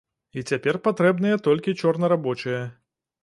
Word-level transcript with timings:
І 0.39 0.43
цяпер 0.51 0.79
патрэбныя 0.87 1.35
толькі 1.47 1.77
чорнарабочыя. 1.83 2.65